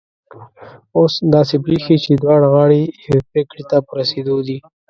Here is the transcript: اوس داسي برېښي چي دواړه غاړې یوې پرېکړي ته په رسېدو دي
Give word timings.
اوس 0.97 1.13
داسي 1.33 1.57
برېښي 1.63 1.95
چي 2.03 2.11
دواړه 2.21 2.47
غاړې 2.53 2.81
یوې 3.07 3.21
پرېکړي 3.29 3.63
ته 3.69 3.77
په 3.85 3.91
رسېدو 3.99 4.35
دي 4.47 4.57